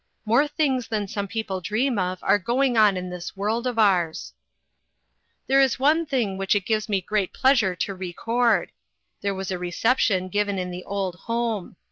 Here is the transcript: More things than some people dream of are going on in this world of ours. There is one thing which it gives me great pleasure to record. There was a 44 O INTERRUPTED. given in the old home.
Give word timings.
More 0.25 0.47
things 0.47 0.87
than 0.87 1.07
some 1.07 1.27
people 1.27 1.61
dream 1.61 1.99
of 1.99 2.17
are 2.23 2.39
going 2.39 2.75
on 2.75 2.97
in 2.97 3.11
this 3.11 3.37
world 3.37 3.67
of 3.67 3.77
ours. 3.77 4.33
There 5.45 5.61
is 5.61 5.77
one 5.77 6.07
thing 6.07 6.39
which 6.39 6.55
it 6.55 6.65
gives 6.65 6.89
me 6.89 7.01
great 7.01 7.33
pleasure 7.35 7.75
to 7.75 7.93
record. 7.93 8.71
There 9.21 9.35
was 9.35 9.51
a 9.51 9.57
44 9.57 9.57
O 9.57 9.61
INTERRUPTED. 9.91 10.31
given 10.31 10.57
in 10.57 10.71
the 10.71 10.83
old 10.85 11.13
home. 11.27 11.75